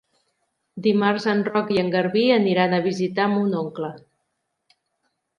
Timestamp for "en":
1.33-1.43, 1.81-1.91